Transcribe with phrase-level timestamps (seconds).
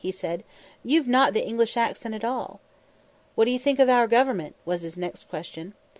[0.01, 0.43] he said;
[0.83, 2.59] "you've not the English accent at all."
[3.35, 5.75] "What do you think of our government?" was his next question.